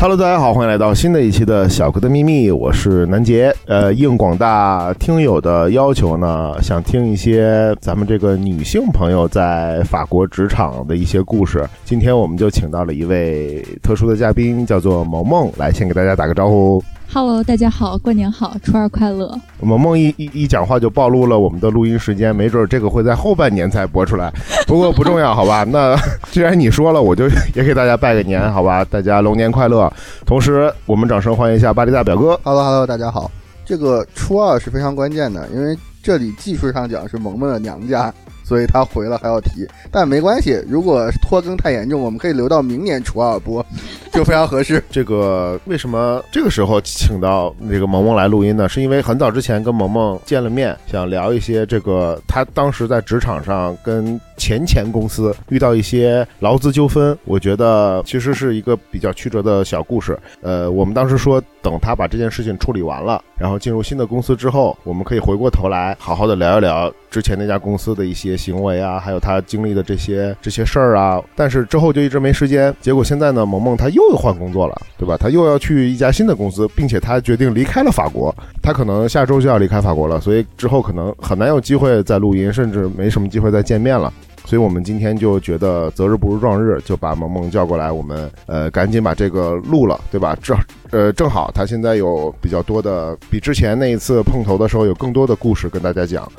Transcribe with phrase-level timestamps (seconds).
[0.00, 3.54] Hello，大家好，欢迎来到新的一期的小哥的秘密，我是南杰。
[3.66, 11.68] 呃，应广大听友的要求呢，想听一些咱们这个女性朋友在法国职场的一些故事。
[11.84, 16.82] 今天我们就请到了一位特殊的嘉宾，叫做萌萌，来先给大家打个招呼。
[17.12, 19.36] Hello，大家好，过年好，初二快乐。
[19.60, 24.32] 萌萌一一一讲话就暴露了我们的录音时间，没准这个会在后半年才播出来，
[24.64, 25.64] 不过不重要，好吧？
[25.64, 25.96] 那
[26.30, 27.24] 既然你说了，我就
[27.56, 28.84] 也给大家拜个年，好吧？
[28.84, 29.92] 大家龙年快乐。
[30.24, 32.38] 同时，我们掌声欢迎一下巴黎大表哥。
[32.44, 33.28] Hello，Hello，大家好。
[33.64, 38.14] 这个初二是非常关键的，因为这里技术上讲是萌萌的娘家。
[38.50, 40.60] 所以他回了还要提，但没关系。
[40.68, 43.64] 如果拖更太严重，我们可以留到明年初二播，
[44.12, 44.82] 就非常合适。
[44.90, 48.68] 这个为什么这个时候请到那个萌萌来录音呢？
[48.68, 57.16] 是因为很早之前跟萌萌见了面，想聊一些这个他当时在职场上跟前前公司遇到一些劳资纠纷。
[57.24, 60.18] 我觉得其实是一个比较曲折的小故事。
[60.42, 68.30] 呃，我们当时说等他把这件事情处理完了，然后进入新的公司之后，我们可以回过头来好好的聊一聊之前那家公司的一些。
[68.40, 72.74] 行为啊，还有他经历的这些这些事儿啊，但是之后就一直没时间。
[72.80, 75.16] 结果现在呢，萌萌他又换工作了，对吧？
[75.18, 78.34] 他又要去一家新的公司，并且他决定离开了法国。
[78.62, 84.10] 他可能下周就要离开法国了，所以之后可能很难有机会再录音，甚至没什么机会再见面了。
[84.44, 90.36] 所以我们今天就觉得择日不如撞日，就把萌萌叫过来，我们呃赶紧把这个录了，对吧？
[90.42, 90.56] 正
[90.90, 96.30] 呃正好他现在有比较多的，比之前那一次碰头的时候有更多的故事跟大家讲。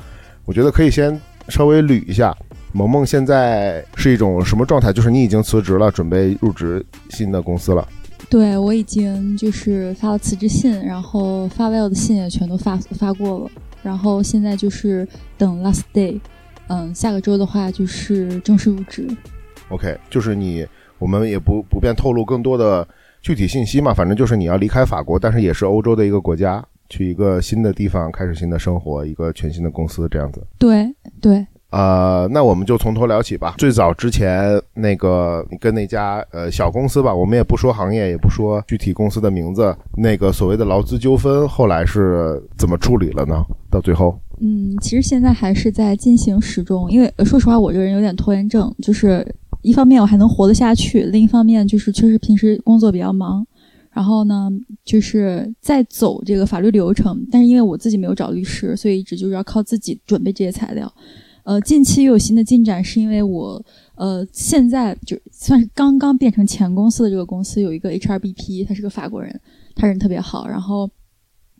[0.45, 1.19] 我觉得可以先。
[1.49, 2.37] 稍微捋一下，
[2.71, 4.93] 萌萌现在是一种什么状态？
[4.93, 7.85] 就是你已经辞职了，准备入职新的公司了。
[8.29, 13.49] 对，我已经就是发了辞职信，然后发 mail 的信也全都发发过了，
[13.81, 15.05] 然后现在就是
[15.35, 16.17] 等 last day，
[16.67, 19.07] 嗯，下个周的话就是正式入职。
[19.69, 20.65] OK，就是你，
[20.99, 22.87] 我们也不不便透露更多的
[23.21, 26.65] 具体信息嘛，反正就是你要离开法国，但是也是欧洲的一个国家。
[26.89, 30.45] 去一个新的地方开始新的生活，一个全新的公司这样子。
[30.57, 33.55] 对对，呃，那我们就从头聊起吧。
[33.57, 39.75] 最早之前那个你跟那家呃小公司吧，我们也不说行业，也不说具体公司的名字。
[39.95, 43.43] 那个所谓的劳资纠纷后来是怎么处理了呢？
[43.69, 46.91] 到最后，嗯，其实现在还是在进行时中。
[46.91, 49.25] 因为说实话，我这个人有点拖延症，就是
[49.61, 53.47] 一方面我还能活得下去，另一方面就是确实平时工作比较忙。
[53.93, 54.49] 然后呢，
[54.83, 60.91] 就是在走这个法律流程，但是因为我自己没有找律师，所以一直就是要靠自己准备这些材料。
[61.43, 63.63] 呃，近期又有新的进展，是因为我
[63.95, 69.39] 呃现在就算是刚刚变成前公司的这个公司有一个 HRBP，他是个法国人，
[69.75, 70.89] 他人特别好，然后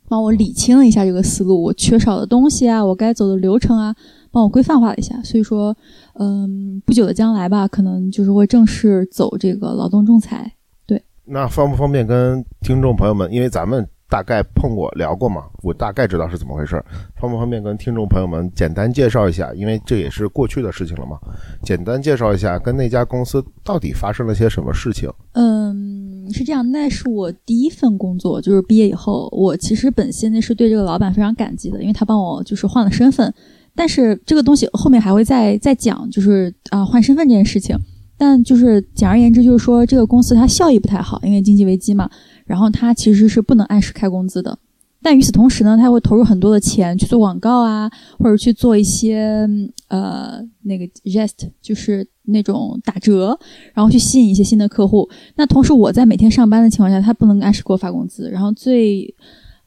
[0.08, 3.94] 帮我理清了一下这个思路，我缺少的东西啊，我该走的流程啊，
[4.30, 5.20] 帮我规范化了一下。
[5.22, 5.76] 所以说，
[6.14, 10.52] 嗯，不久的将来吧，可能就是会正式走这个劳动仲裁。
[10.86, 16.84] 对那方不方便跟听众朋友们，因为咱们大概碰过聊过嘛，我大概知道是怎么回事。
[17.18, 19.50] 方不方便跟听众朋友们简单介绍一下？
[19.54, 21.18] 因为这也是过去的事情了嘛，
[21.62, 25.10] 简单介绍一下跟那家公司到底发生了些什么事情？
[25.32, 33.32] 嗯，是这样，那是我第一份工作，就是毕业以后，我其实本心呢是对这个老板非常感激的，因为他帮我就是换了身份。
[33.74, 37.74] 但是这个东西后面还会再再讲，就是啊换身份这件事情。
[38.18, 42.08] 但就是简而言之，就是说这个公司它效益不太好，因为经济危机嘛。
[42.52, 44.58] 然后他其实是不能按时开工资的。
[45.00, 49.48] 但与此同时呢，他会投入很多的钱去做广告啊，或者去做一些
[49.88, 53.38] 呃那个 gest，就是那种打折，
[53.72, 55.08] 然后去吸引一些新的客户。
[55.36, 58.30] 那同时我在每天上班的情况下，他不能按时给我发工资。
[58.30, 59.14] 然后最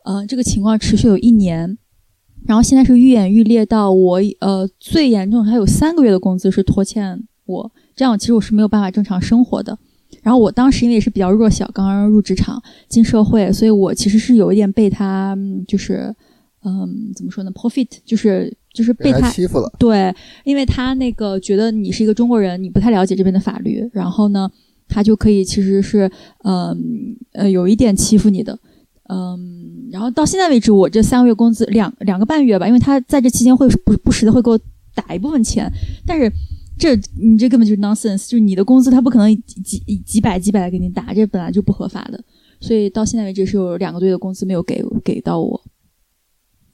[0.04, 1.76] 呃这个情况持续有一年，
[2.46, 7.72] 然后现在是愈演愈烈到我呃最严重，还有三个月的工资是拖欠我。
[7.96, 9.78] 这样其实我是没有办法正常生活的。
[10.26, 12.60] 然后我当时因为也是比较弱小，刚刚入职场
[12.90, 15.38] 进社会，所以我其实是有一点被他
[15.68, 16.12] 就是
[16.64, 19.72] 嗯怎么说呢，profit 就是就是被他欺负了。
[19.78, 20.12] 对，
[20.44, 24.50] 因为他那个觉得你是一个中国人，你不太了解这边的法律，然后呢，
[24.88, 26.10] 他就可以其实是
[26.44, 26.76] 嗯
[27.34, 28.58] 呃有一点欺负你的。
[29.08, 34.60] 嗯，然后到现在为止，我这三个月工资两两个半月吧，因为他在这期间会不不时的会给我
[34.96, 35.72] 打一部分钱，
[36.04, 36.32] 但是。
[36.78, 42.24] 这你这根本就是 nonsense，就是你的工资他不可能几几百几百的给你打，这本来就不合法的，
[42.60, 45.62] 所以到现在为止是有两个多月的工资没有给给到我。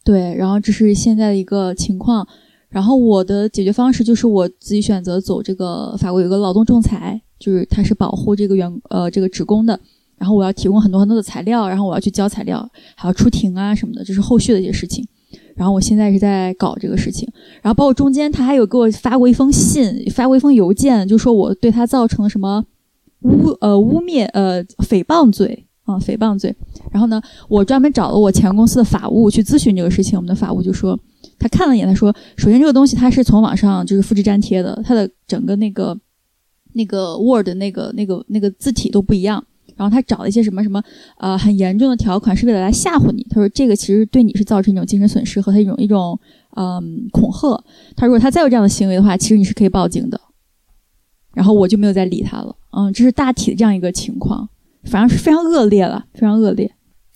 [0.04, 2.28] 对，然后这是现在的一个情况，
[2.70, 9.80] 然后我的解决方式就是我自己选择走这个法国有个劳动仲裁，就是它是保护这个员呃这个职工的，
[10.18, 15.08] 然后我要提供很多很多的材料，然后我要去交材料，还要出庭啊什么的，这是后续的一些事情。
[15.56, 17.28] 然后我现在是在搞这个事情，
[17.62, 22.66] 然后包括中间他还有给我发过一封信，发过一封邮件，就说我对他造成了什么
[23.22, 26.56] 污呃污蔑呃诽谤罪啊诽谤罪。
[26.92, 31.00] 然后呢，我专门找了我前公司的法务去咨询这个事情，我们的法务就说
[31.38, 35.98] 他看了一眼，他说首先这个东西它是从网上就是复制粘贴的，它的整个那个
[36.74, 39.44] 那个 Word 那个那个那个字体都不一样。
[39.82, 40.80] 然后他找了一些什么什么，
[41.18, 43.26] 呃，很严重的条款，是为了来吓唬你。
[43.32, 46.20] 他说这个其实对你是造成一种精神损失和他一种一种，
[46.56, 47.60] 嗯，恐吓。
[47.96, 50.22] 他如果他再有这样的行为的话，其实你是可以报警的。
[51.34, 52.56] 然后我就没有再理他了。
[52.78, 54.48] 嗯，这是大体的这样一个情况，
[54.84, 56.72] 反正是非常恶劣了，非常恶劣。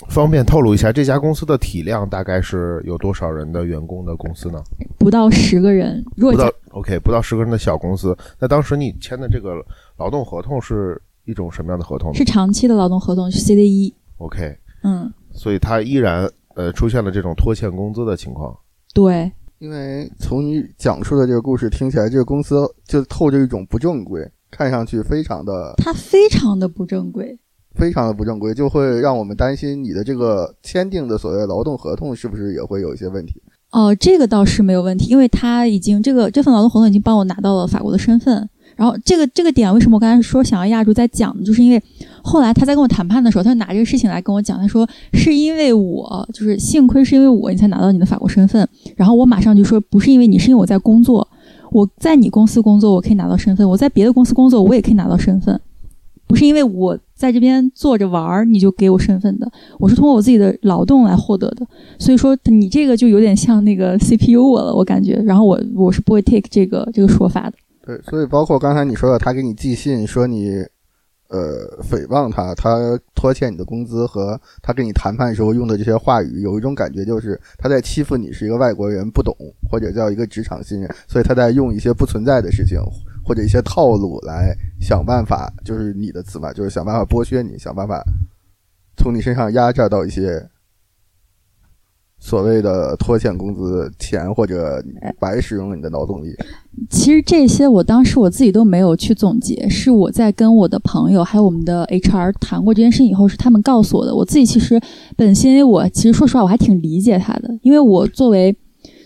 [0.10, 4.60] 方便透露一下这家公司的体量大概是有多少人的员工的公司呢？
[4.98, 6.04] 不到十个人。
[6.18, 8.18] 不到 OK，不到十个人的小公司。
[8.40, 9.54] 那当时你签的这个
[10.00, 11.00] 劳动合同是？
[11.26, 12.14] 一种什么样的合同？
[12.14, 13.94] 是长期的劳动合同，是 CDE。
[14.18, 18.56] OK，嗯，所以他依然呃出现了这种拖欠工资的情况。
[18.94, 27.38] 对，因为从你讲述的这个故事听起来，这个公司就透着一种不正规，看上去非常的，它非常的不正规，
[27.74, 33.42] 非常的不正规，就会让我们担心你的这个签订的所谓劳动合同是不是也会有一些问题？
[33.72, 38.50] 哦，这个倒是没有问题，因为他已经这个这份劳动合同已经帮我拿到了法国的身份。
[38.76, 41.44] 然后这个这个点为什么我刚才说想要压住再讲呢？
[41.44, 41.82] 就是因为
[42.22, 44.60] 后来他在跟我谈判的时候，他就拿这个事情来跟我讲。
[44.60, 48.68] 他说是因为我就是幸亏是因为我你才拿到你的法国身份。
[48.96, 51.28] 然后我马上就说不是因为你，是因为我在工作，
[51.72, 55.60] 我在你公司工作我可以拿到身份，我在别的公司工作我也可以拿到身份，
[56.28, 59.50] 不是因为我在这边坐着玩儿你就给我身份的，
[59.80, 61.66] 我是通过我自己的劳动来获得的。
[61.98, 65.14] 所以说你这个就有点像那个 CPU 我了，我感觉。
[65.26, 67.56] 然后我我是不会 take 这个这个说法的。
[67.86, 70.56] 对，所以包括刚才你说的，他给你寄信说你，
[71.30, 79.36] 呃，诽谤他，他拖欠你的工资，和他跟你谈判时候用的这些话语，有一种感觉就是他在欺负你是一个外国人不懂，
[79.70, 82.80] 或者叫一个职场新人，所以他在用一些不存在的事情
[83.24, 88.04] 或者一些套路来想办法，就是你的词嘛，就是想办法剥削你，想办法
[88.98, 90.50] 从你身上压榨到一些。
[92.26, 94.84] 所谓的拖欠工资钱，或者
[95.20, 96.30] 白使用了你的劳动力，
[96.90, 104.16] 其实这些我当时我自己都没有去总结，是我在跟我的朋友还有我们的 HR 谈过这件事以后，是他们告诉我的。
[104.16, 104.82] 我自己其实
[105.16, 108.58] 本心，我其实说实话，我还挺理解他的，因为我作为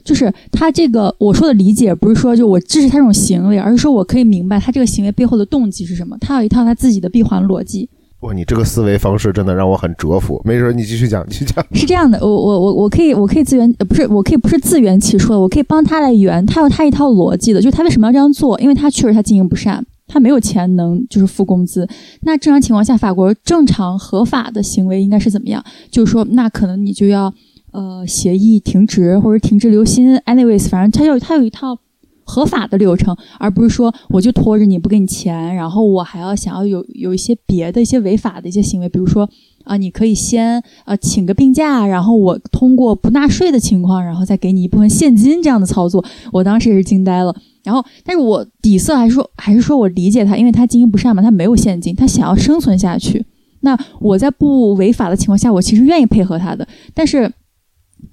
[0.06, 7.90] 就是他这个我说的理解，不是说就我支持他这种行为，而是说我可以明白他这个行为背后的动机是什么，他有一套他自己的闭环逻辑。
[8.22, 10.42] 哇，你这个思维方式真的让我很折服。
[10.44, 11.66] 没事，你继续讲，继续讲。
[11.74, 16.46] 是这样的，我我我我可以我可以自圆呃，不是我可以不是自圆其说，我可以帮他来圆。
[16.46, 18.60] 他有他一套逻辑的，就是他为什么要这样做？
[18.60, 21.88] 因为他确实他经营不善，他没有钱能就是付工资。
[22.24, 25.64] 那正常情况下，法国正常合法的行为应该是怎么样？
[25.90, 27.34] 就是说，那可能你就要
[27.72, 30.18] 呃协议停职或者停职留薪。
[30.26, 31.80] anyways，反正他有他有一套。
[32.30, 39.28] 合法的流程，而不是说我就拖着你不给你钱，然后我还要想要有有一些别的一些违法的一些行为，比如说
[39.64, 47.36] 啊，你可以先呃请个病假，然后我通过不纳税的情况，然后再给你一部分现金这样的操作，我当时也是惊呆了。
[47.64, 53.26] 然后，但是我底色还是说还是说我理解他，因为他经营不善嘛，他没有现金，他想要生存下去。
[53.62, 57.32] 那我在不违法的情况下，我其实愿意配合他的，但是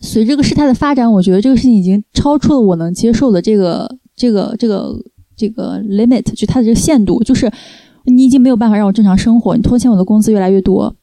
[0.01, 3.99] 随这个事态的发展，我觉得这个事情已经超出了我能接受的这个。
[4.17, 4.93] 这个这个
[5.37, 7.51] 这个 limit 就它的这个限度，就是
[8.07, 10.95] 你已经没有办法让我正常生活，你拖欠我的工资越来越多，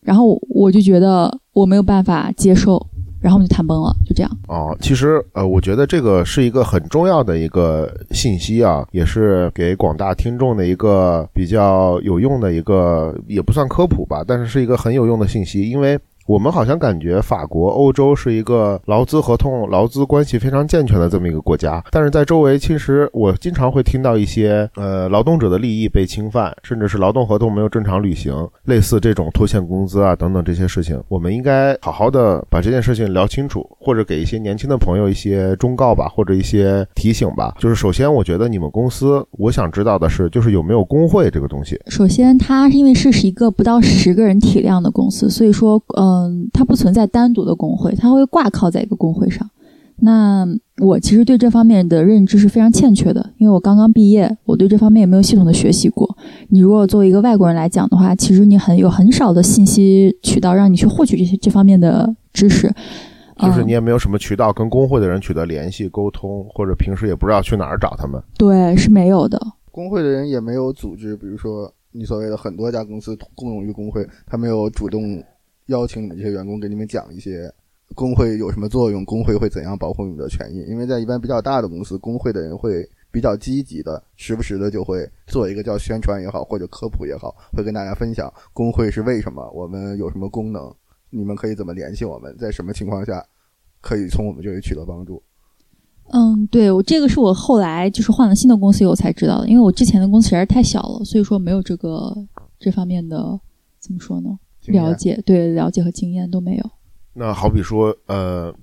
[0.00, 2.84] 然后我就觉得我没有办法接受，
[3.20, 4.38] 然后我们就谈崩了，就这样。
[4.48, 15.98] 哦，其实呃，我觉得这个是一个很重要的一个信息啊，也是给广大听众的一个比较有用的一个，也不算科普吧，但是是一个很有用的信息，因为。
[16.32, 28.32] 我们好像感觉法国、欧洲是一个劳资合同、劳资关系非常健全的这么一个国家，但是在周围，其实我经常会听到一些呃劳动者的利益被侵犯，甚至是劳动合同没有正常履行，
[28.64, 37.54] 类似这种拖欠工资啊等等这些事情，我们应该好好的把这件事情聊清楚，或者给一些年轻的朋友一些忠告吧，或者一些提醒吧。
[37.58, 41.78] 就是首先，我觉得你们公司，我想知道的是，就是有没有工会这个东西。
[41.88, 46.21] 首先，它因为是一个不到十个人体量的公司，所以说，呃。
[46.22, 49.48] 嗯，它不存在单独的工会，它会挂靠在一个工会上。
[50.04, 50.44] 那
[50.78, 56.16] 我其实对这方面的认知是非常欠缺的，因为我刚刚毕业，我对这方面也没有系统的学习过。
[56.48, 62.68] 你如果作为一个外国人来讲的话，其实你很有很少的信息渠道让你去获取这些这方面的知识，
[63.38, 68.20] 就是你也没有什么渠道跟工会的人取得联系沟通，或者平时也不知道去哪儿找他们。
[68.36, 69.40] 对，是没有的。
[69.70, 75.22] 工会的人也没有组织，比如说你所谓的很多家公司共用于工会，他没有主动。
[75.66, 77.52] 邀请你们这些员工给你们讲一些
[77.94, 80.64] 工会有什么作用，工会会怎样保护你们的权益。
[80.68, 90.74] 因为在一般比较大的公司，工会的人会比较积极的，时不时的就会做一个叫宣传也好，或者科普也好，会跟大家分享工会是为什么，我们有什么功能，
[91.10, 93.22] 你们可以怎么联系我们，在什么情况下
[93.80, 95.22] 可以从我们这里取得帮助。
[96.14, 102.14] 嗯，对我这个是我后来就是换了新的公司以后才知道的，因为我之前的公司实在是太小了，所以说没有这个
[102.58, 103.38] 这方面的
[103.78, 104.38] 怎么说呢？
[104.66, 106.70] 了解，对了解和经验都没有。
[107.14, 108.54] 那好比说，呃，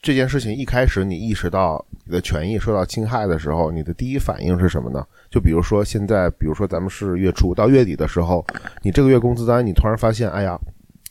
[0.00, 5.04] 这件事情一开始你意识到你的权益受到侵害的时候，你的第一反应是什么呢？
[5.30, 8.44] 就比如说现在，比如说咱们是月初到月底的时候，
[8.82, 10.58] 你这个月工资单你突然发现，哎呀，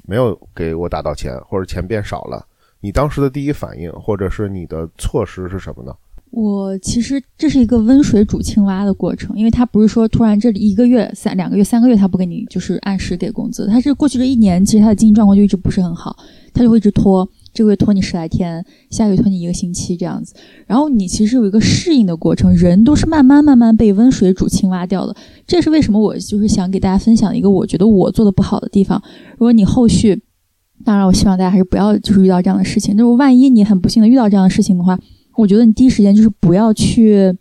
[0.07, 2.45] 没有给我打到钱，或者钱变少了，
[2.79, 5.93] 你当时的第一反应或者是你的措施是什么呢？
[6.39, 16.15] 我其实这是一个温水煮青蛙的过程，因为他不是说突然这里一个月、三两个月、三个月他不给你就是按时给工资，他是过去这一年其实他的经济状况就一直不是很好，
[16.53, 20.35] 他就会一直拖，这个月拖你十来天，下个月拖你一个星期这样子，
[20.67, 25.15] 然后你其实有一个适应的过程，人都是慢慢慢慢被温水煮青蛙掉的，
[25.47, 29.01] 这是为什么我就是想给大家分享一个我觉得我做的不好的地方，
[29.31, 30.21] 如果你后续。
[30.85, 32.95] 当然，我希望大家还是不要就是遇到这样的事情。
[32.95, 34.97] 就是万一你很不幸的遇到这样的事情的话，
[35.37, 37.33] 我觉得你第一时间就是不要去，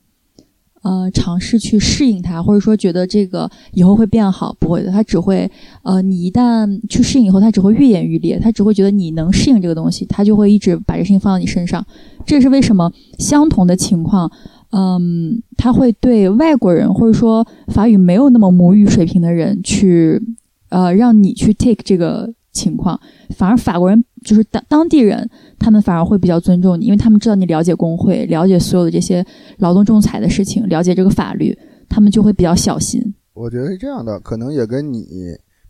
[0.83, 5.51] 呃，尝试去适应它，或者说觉得这个以后会变好，不会的，它只会，
[5.83, 11.85] 呃，你一旦去适应以后，它只会愈演愈烈，它只会觉得你能适应这个东西，它就会一直把这事情放到你身上。
[12.25, 14.31] 这是为什么相同的情况，
[14.71, 20.21] 嗯，他会对外国人或者说法语没有那么母语水平的人去，
[20.69, 22.99] 呃，让你去 take 这个情况，
[23.37, 25.29] 反而法国人就是当当地人。
[25.59, 29.25] 他们反而会比较尊重你，因为他们知道你了解工会，了解所有的这些
[29.59, 31.57] 劳动仲裁的事情，了解这个法律，
[31.89, 33.01] 他们就会比较小心。
[33.35, 35.07] 我觉得是这样的，可能也跟你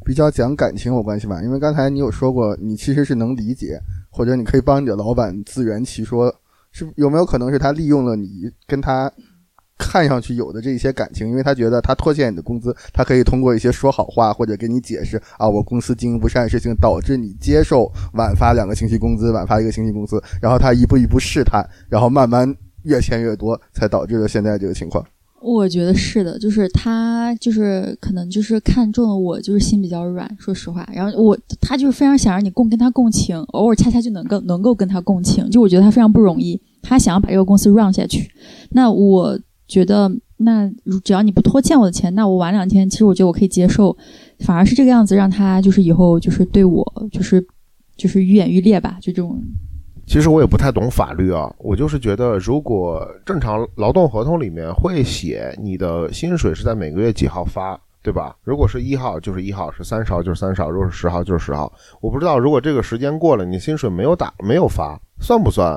[0.04, 1.42] 比较讲感情有关系吧。
[1.42, 6.34] 因为刚才你有说过，你其实是能理解，或者你可以帮你的老板自圆其说，
[6.72, 9.10] 是有没有可能是他利用了你跟他
[9.78, 22.54] 看上去有的这一些感情，因为他觉得他拖欠你的工资，他可以通过一些说好话或者给你解释啊，我公司经营不善的事情导致你接受晚发两个星期工资，晚发一个星期工资，然后他一步一步试探，然后慢慢
[22.85, 25.04] 越欠越多，才导致了现在这个情况。
[25.42, 30.88] 我觉得是的，就是他就是可能就是看中了我，就是心比较软，说实话。
[30.92, 38.28] 然后我他就是非常想让你共跟他共情，偶尔恰恰就能够能够跟他共情，就我觉得他非常不容易，他想要把这个公司 run 下去。
[38.71, 43.96] 那我觉得，那如只要你不拖欠我的钱，那我晚两天，其实我觉得我可以接受。
[44.40, 47.44] 反而是这个样子，让他就是以后就是对我就是
[47.96, 49.42] 就是愈演愈烈吧，就这种。
[50.06, 58.37] 其实我也不太懂法律啊，我就是觉得，如果正常劳动合同里面会写你的薪水是在每个月几号发，对吧？
[58.44, 61.73] 如果是一号就是一号，是三十号就是三十号，如果是十号就是十号。
[62.00, 65.76] 我不知道如果这个时间过了，你薪水没有打没有发，算不算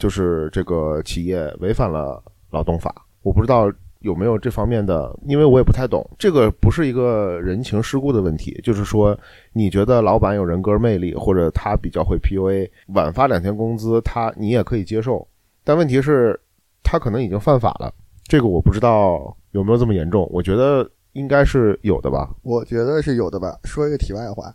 [0.00, 2.20] 就是这个企业违反了
[2.50, 2.92] 劳动法？
[3.22, 6.08] 我不知道有没有这方面的，因为我也不太懂。
[6.18, 9.18] 这个不是一个人情世故的问题，就是说，
[9.52, 15.26] 你觉得老板有人格魅力，或者他比较会 PUA，晚发两天工资，他你也可以接受。
[15.62, 16.38] 但问题是，
[16.82, 17.92] 他可能已经犯法了。
[18.24, 22.30] 这个我不知道有没有这么严重，我觉得应该是有的吧。
[22.42, 23.58] 我觉得是有的吧。
[23.64, 24.54] 说一个题外话，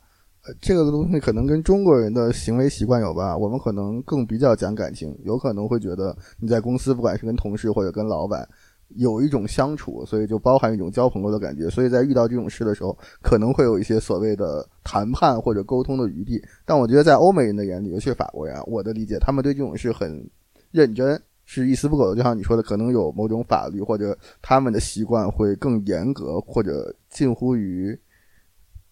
[0.62, 3.36] 这个东西可能跟中国人的行为习惯有吧。
[3.38, 8.48] 我们可能更比较讲感情，有可能会觉得你在公司，不管是跟同事或者跟老板，
[8.90, 11.70] 有一种相处，所以就包含一种交朋友的感觉。
[11.70, 16.42] 所以在遇到这种事的时候，可能会有一些所谓的谈判或者沟通的余地。
[16.66, 20.30] 但我觉得在欧美人的眼里，尤其是法国人，我的理解，他们对这种事很
[20.72, 22.16] 认真，是一丝不苟的。
[22.16, 28.00] 就像你说的，可能有某种法律或者他们的习惯会更严格，或者近乎于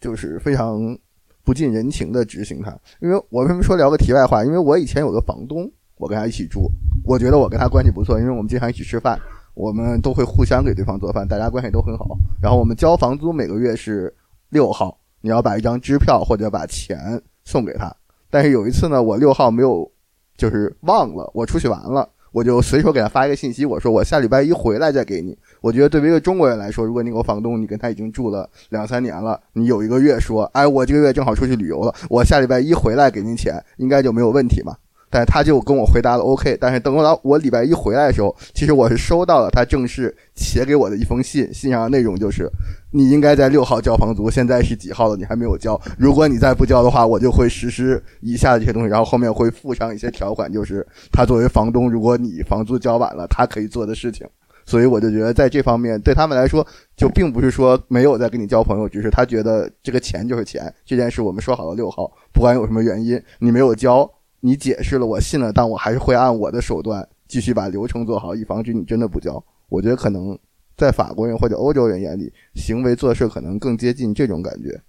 [0.01, 0.98] 就是非常
[1.44, 2.78] 不近人情的执行它。
[3.00, 4.44] 因为我为什么说聊个题外话？
[4.44, 6.70] 因为我以前有个房东，我跟他一起住，
[7.06, 9.20] 我觉得我跟他关系不错，因为我们经常一起吃饭，
[9.54, 12.18] 我们都会互相给对方做饭，大家关系都很好。
[12.42, 14.14] 然后我们交房租每个月是
[14.50, 17.94] 六号，你要把一张支票或者把钱送给他。
[18.30, 19.90] 但是有一次呢，我六号没有，
[20.36, 25.38] 就是忘了，我出去玩了，我就随手给他发一个信息，我说我下礼拜一回来再给你。
[25.62, 34.75] 我觉得对于一个中国人来说，如果你有房东，你跟他已经住了两三年了，你有一个月说，哎，我这个月正好出去旅游了，我下礼拜一回来给您钱，应该就没有问题嘛。
[35.12, 42.50] 但是他就跟我回答了 OK，但是等到我礼拜一回来的时候，其实我是收到了他正式写给我的一封信，信上的内容就是，
[42.94, 54.28] 你应该在六号交房租，现在是几号了，你还没有交，如果你再不交的话，我就会实施以下的这些东西，然后后面会附上一些条款，就是他作为房东，如果你房租交晚了，他可以做的事情。
[54.66, 64.10] 所以我就觉得在这方面对他们来说，就并不是说没有在跟你交朋友，只是他觉得这个钱就是钱，这件事我们说好了六号，不管有什么原因你没有交。
[64.46, 69.42] 你解释了，我信了，但我还是会按我的手段继续把流程做好，以防止你真的不交。
[69.70, 70.38] 我觉得可能
[70.75, 74.80] 在法国人或者欧洲人眼里，行为做事可能更接近这种感觉，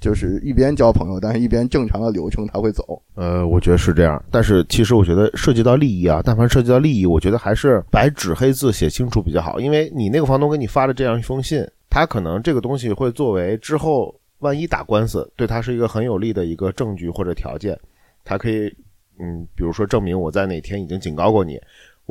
[0.00, 3.00] 就是一边交朋友，但是一边正常的流程他会走。
[3.14, 17.78] 呃，我觉得是这样，但是其实我觉得涉及到利益啊，但凡涉及到利益，我觉得还是白纸黑字写清楚比较好，因为你那个房东给你发的这样一封信，他可能这个东西会作为之后万一打官司，对他是一个很有利的一个证据或者条件，
[18.24, 18.74] 他可以，
[19.18, 21.60] 嗯，比如说证明我在哪天已经警告过你，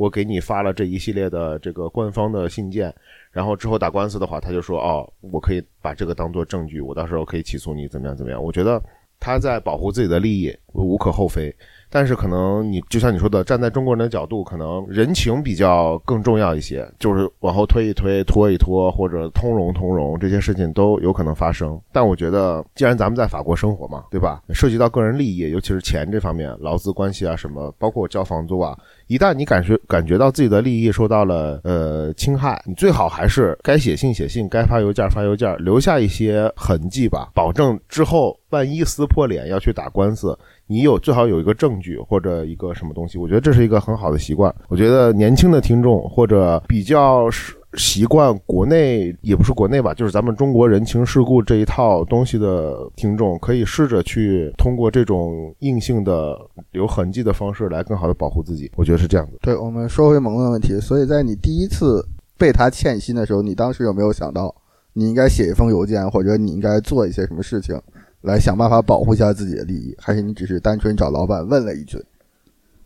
[0.00, 2.90] 我给你发了这一系列的这个官方的信件，
[3.30, 8.42] 然后之后打官司的话，他就说哦，我可以把这个当做证据，我到时候可以起诉你怎么样怎么样。
[8.42, 8.82] 我觉得
[9.18, 11.54] 他在保护自己的利益，无可厚非。
[11.90, 21.78] 但是可能你就像你说的，站在中国人的角度，可能人情比较更重要一些，就是往后推一推、拖一拖，或者通融通融，这些事情都有可能发生。
[21.92, 24.40] 但我觉得，既然咱们在法国生活嘛，对吧？
[24.50, 28.78] 涉及到个人利益，尤其是钱这方面、劳资关系啊什么，包括交房租啊，
[29.08, 40.38] 一旦你感觉感觉到自己的利益受到了呃侵害，你最好还是该写信写信，该发邮件发邮件，留下一些痕迹吧，保证之后万一撕破脸要去打官司。
[40.70, 44.54] 你有最好有一个证据或者一个什么东西，我觉得这是一个很好的习惯。
[44.68, 47.28] 我觉得年轻的听众或者比较
[47.74, 56.38] 习惯国内也不是国内吧，就是咱们中国人情世故这一套东西的听众，可以试着去通过这种硬性的
[56.70, 58.70] 有痕迹的方式来更好的保护自己。
[58.76, 59.38] 我觉得是这样子。
[59.42, 62.06] 对我们说回萌萌的问题，所以在你第一次
[62.38, 64.54] 被他欠薪的时候，你当时有没有想到
[64.92, 67.76] 你应该写一封邮件，或者你应该做一些什么事情？
[68.22, 71.98] 来想办法保护一下自己的利益，还是你只是单纯找老板问了一句？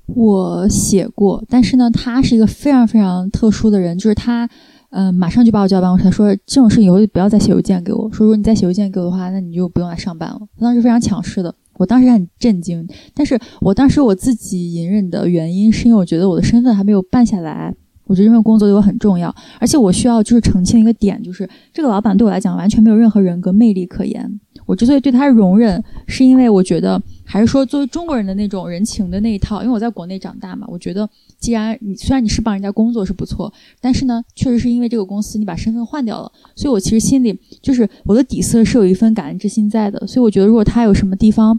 [0.07, 4.49] 我写过，但是呢，他是一个非常非常特殊的人，就是他，
[4.91, 10.41] 嗯，马上就把我叫到办公室，说这种事以后就不要再写邮件给我，说如果你再写邮件给我的话，那你就不用来上班了。
[10.59, 17.75] 他当时非常强势的，我当时很震惊，但是我当时我自己隐忍的原因是因为我觉得我的身份还没有办下来。
[18.07, 24.41] 我觉得这份工作对我很重要，而且我需要就是澄清一个点，就是这个老板对我来讲完全没有任何人格魅力可言。
[24.67, 29.63] 我之所以对他容忍，是因为我觉得还是说作为中国人的那种人情的那一套。
[29.63, 40.07] 因为我在国内长大嘛，我觉得既然你虽然你是帮人家工作是不错，但是呢，确实是因为这个公司你把身份换掉了，所以我其实心里就是我的底色是有一份感恩之心在的。
[40.07, 41.59] 所以我觉得如果他有什么地方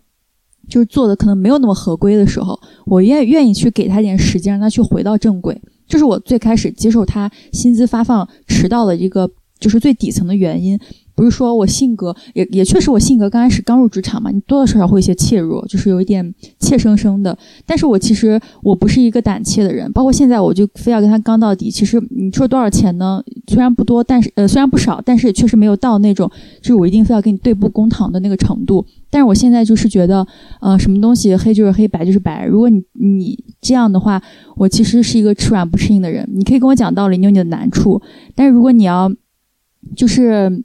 [0.67, 5.61] 就是做的可能没有那么合规的时候，我愿愿意去给他一点时间，让他去回到正轨。
[5.87, 10.79] 这是我最开始接受他薪资发放迟到的一个，就是最底层的原因。
[11.15, 17.35] 不是说我性格也也确实我性格刚开始刚入职场嘛，你多多少少会有些怯弱，就是有一点怯生生的。
[17.65, 21.71] 但是我其实我不是一个胆怯的人，包括现在我就非要跟他刚到底。
[21.71, 23.23] 其实你说多少钱呢？
[23.47, 26.29] 虽然不多，但是呃虽然不少，但是也确实没有到那种
[26.61, 28.85] 就是我一定非要跟你对簿公堂的那个程度。
[29.09, 30.27] 但是我现在就是觉得，
[30.59, 32.45] 呃，什么东西黑就是黑，白就是白。
[32.45, 34.21] 如果你你这样的话，
[34.57, 36.27] 我其实是一个吃软不吃硬的人。
[36.33, 38.01] 你可以跟我讲道理，你有你的难处，
[38.35, 39.09] 但是如果你要
[39.95, 40.63] 就是。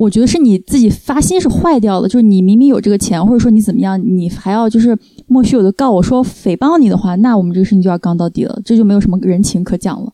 [0.00, 10.10] 我觉得是你自己发心是坏掉了，就是你明明有这个钱，或者说你怎么样，你还要就是莫须有的告我说诽谤你的话，那我们这个事情就要刚到底了，这就没有什么人情可讲了。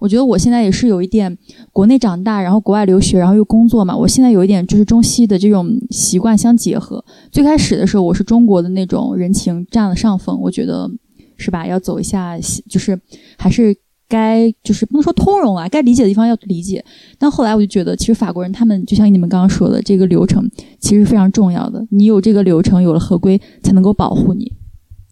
[0.00, 1.38] 我觉得我现在也是有一点
[1.72, 7.04] 国内长大，然后国外留学，然后又工作嘛，我现在有一点就是中西的这种习惯相结合。
[7.30, 10.90] 最开始的时候，我是中国的那种人情占了上风，我觉得
[11.36, 11.64] 是吧？
[11.64, 12.36] 要走一下，
[12.68, 13.00] 就是
[13.38, 13.76] 还是。
[14.08, 16.84] 该就是不能说通融啊，该理解的地方要理解。
[17.18, 21.86] 但后来我就觉得，其实法国人他们就像你们刚刚说的，这个流程其实非常重要的。
[21.90, 24.50] 你有这个流程，有了合规，才能够保护你。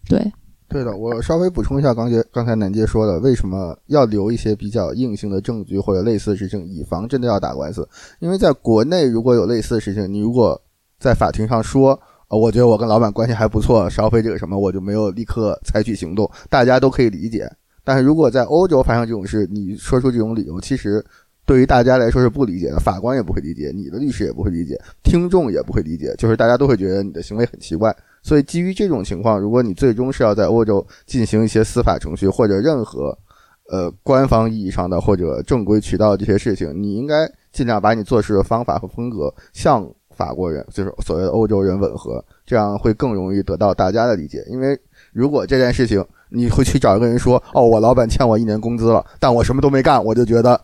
[0.09, 0.31] 对，
[0.67, 0.95] 对的。
[0.95, 7.87] 我稍微补充一下，刚才刚才南杰说的，为什么要留一些比较硬性的证据或者类似的事情，以防真的要打官司？
[8.19, 10.59] 因为在国内，如果有类似的事情，你如果
[10.99, 17.49] 在法庭上说，呃，我觉得我跟老板关系还不错，稍微这个什么，我就没有立刻采取行动，大家都可以理解。
[17.87, 21.01] 但是如果在欧洲发生这种事，你说出这种理由，其实
[21.45, 27.95] 对于大家来说是不理解的，法官也不会理解，你的律师也不会理解，听众也不会理解，就是大家都会觉得你的行为很奇怪。
[28.21, 33.17] 所以基于这种情况，如果你最终是要在欧洲进行一些司法程序或者任何
[33.69, 44.43] 呃官方意义上的或者正规渠道这些事情，你应该尽量把你做事的方法和风格向法国人，就是所谓的欧洲人吻合，这样会更容易得到大家的理解。
[44.49, 44.77] 因为
[45.13, 50.59] 如果这件事情，你会去找一个人说：“哦，我老板欠我一年工资了，但我什么都没干，我就觉得，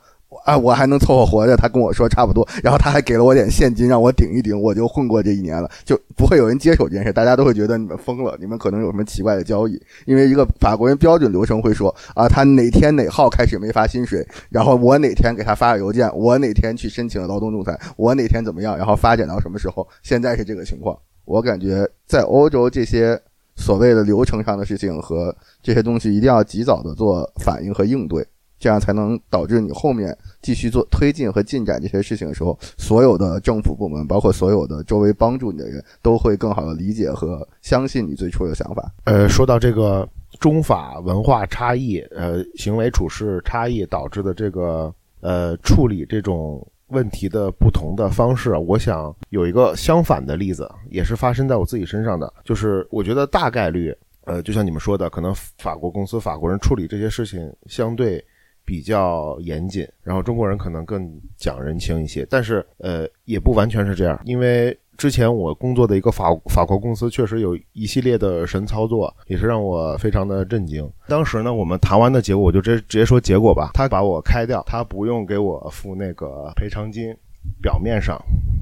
[0.46, 9.80] 哎，我还能凑合活着。”他跟我说差不多，然后他还给了我点现金让我顶一顶，我就混过这一年了，就不会有人接手这件事，大家都会觉得你们疯了，你们可能有什么奇怪的交易。
[10.06, 23.18] 因为一个法国人标准流程会说：“啊，他哪天哪号开始没发薪水，然后我哪天给他发个邮件，我哪天去申请劳动仲裁，我哪天怎么样，然后发展到什么时候，现在是这个情况。”我感觉在欧洲这些。
[23.56, 28.26] 所谓的流程上的事情和这些东西，一定要及早的做反应和应对，
[28.60, 38.92] 这样才能导致你后面继续做推进和进展这些事情的时候，所有的政府部门，包括所有的周围帮助你的人，都会更好的理解和相信你最初的想法。
[39.06, 40.08] 呃，说到这个
[40.40, 46.66] 中法文化差异，呃，行为处事差异导致的这个呃处理这种。
[46.94, 53.94] 问题的不同的方式，我想有一个相反的例子，也是发生在我自己身上的，就是我觉得大概率，
[54.26, 58.24] 呃，就像你们说的，可能法国公司、法国人处理这些事情相对
[58.64, 64.78] 比较严谨，然后中国人可能更讲人情一些，但是呃，也不完全是这样，因为。
[64.98, 70.90] 之前我工作的一个法法国公司确实有一系列的神操作，也是让我非常的震惊。
[71.08, 73.72] 当时呢，我们谈完的结果，我就直直接说结果吧。
[73.74, 77.14] 他把我开掉，他不用给我付那个赔偿金，
[77.62, 78.18] 表面上，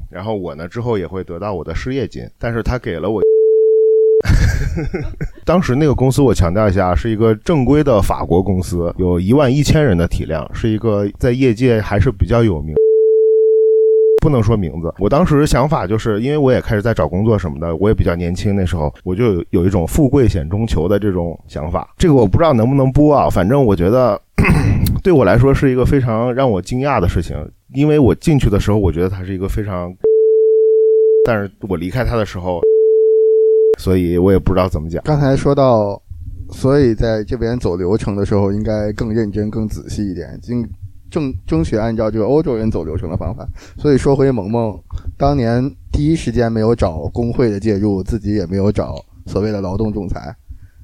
[0.10, 2.24] 然后我呢之后也会得到我的失业金。
[2.39, 3.22] 但是他给了我，
[5.46, 12.76] 当时那个公司我强调一下，是一个正规的法国公司，有一万一千人的体量，是一个在业界还是比较有名。
[14.21, 14.93] 不能说名字。
[14.99, 21.93] 我当时想法就是，因为我也开始在找工作什么的，我也比较年轻，那时候我就有一种富贵险中求的这种想法。
[21.97, 24.21] 这个我不知道能不能播啊，反正我觉得
[25.03, 27.36] 对我来说是一个非常让我惊讶的事情，
[27.73, 29.91] 因为我进去的时候我觉得它是一个非常，
[31.25, 32.62] 但是我离开它的时候，
[33.79, 35.01] 所以我也不知道怎么讲。
[35.03, 35.99] 刚才说到，
[36.51, 40.38] 所以在这边走流程的时候应该更认真、更仔细一点。
[40.41, 40.63] 今
[41.12, 43.45] 正争取按照这个欧洲人走流程的方法，
[43.78, 44.82] 所以说回萌萌，
[45.17, 48.95] 当年第一时间没有找工会的介入，自己也没有找
[49.28, 50.34] 所谓的劳动仲裁。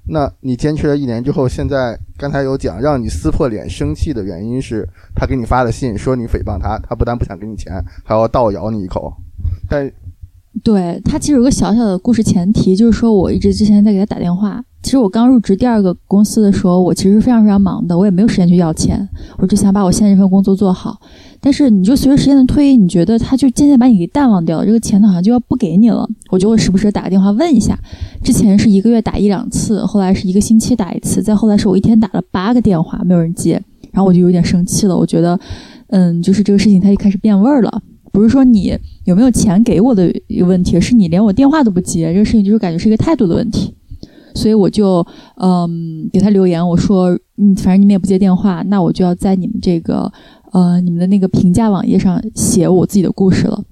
[0.10, 9.14] 那你坚持了一年之后，现在刚才有讲让你撕破脸生气的原因是他给你发的信说你诽谤他，他不但不想给你钱，还要倒咬你一口。
[9.70, 9.92] 但
[10.64, 14.64] 对他其实有个小小的故事前提，就是说我一直之前在给他打电话。
[14.88, 19.06] 其实我刚入职第二个公司的时候，我其实非常非常忙的，我也没有时间去要钱，
[19.38, 20.98] 我只想把我现在这份工作做好。
[21.42, 27.78] 但是你就随着时间的推移，你觉得他就渐渐把你给淡忘掉了，这个钱呢好像就要不给你了，我就会时不时打个电话问一下。
[28.24, 34.98] 之前是一个月打一两次，后来是一个星期打一次，再后来是我一天打了八个电话没有人接，然后我就有点生气了。
[34.98, 35.38] 我觉得，
[35.90, 37.82] 嗯，就是这个事情它就开始变味儿了，
[38.14, 38.74] 不是说你
[39.04, 43.74] 有没有钱给我的一个问题，是你连我电话都不接，这个事情就是感觉是一个态度的问题。
[44.38, 45.06] 所以我就
[45.38, 50.12] 嗯给他留言，我说嗯反正你们也不接电话，那我就要在你们这个
[50.52, 53.64] 呃你们的那个评价网页上写我自己的故事了。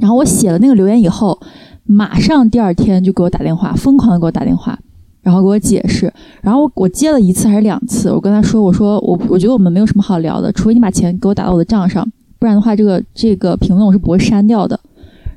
[0.00, 1.38] 然后我写了那个留言以后，
[1.84, 4.78] 马上第二天就给我打电话，疯狂的给我打电话，
[5.22, 6.12] 然后给我解释。
[6.40, 12.06] 然后我接了一次还是两次，我跟他说我说我我觉得我们没有什么好聊的，除非你把钱给我打到我的账上，
[12.38, 14.78] 不然的话这个这个评论我是不会删掉的。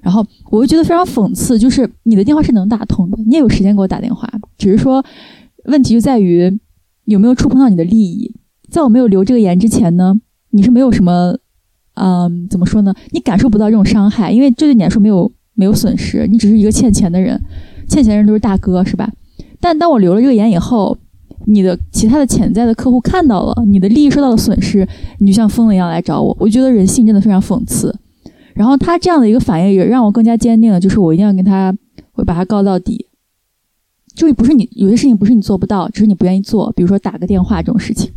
[0.01, 4.29] 然后我就觉得非常讽刺，就是你的电话是能打通的，你也有时间给我打电话，
[4.63, 5.03] 只是说
[5.65, 6.59] 问题就在于
[7.05, 8.33] 有没有触碰到你的利益。
[8.71, 10.15] 在我没有留这个言之前呢，
[10.51, 11.37] 你是没有什么，
[11.95, 12.93] 嗯，怎么说呢？
[13.11, 17.39] 你感受不到这种伤害，因为这对你来说没有没有损失，你只是一个欠钱的人，
[17.87, 19.11] 欠钱的人都是大哥，是吧？
[19.59, 20.97] 但当我留了这个言以后，
[21.45, 24.87] 你的其他的潜在的客户看到了你的利益受到了损失，
[25.19, 27.93] 你就像疯了一样来找我，我觉得人性真的非常讽刺。
[28.55, 31.75] 然后他这样的一个反应也让我更加坚定了，就是我一定要跟他，
[32.11, 33.07] 会把他告到底。
[34.13, 38.11] 就是不是你有些事情不是你做不到，只是你不愿意做，比如说打个电话这种事情。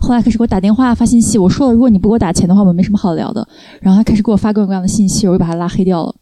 [0.00, 3.46] 后来开始给我打电话发信息，我说了，如果你不给我打钱的话，我们没什么好聊的。
[3.80, 6.14] 然后他开始给我发各种各样的信息，我就把他拉黑掉了。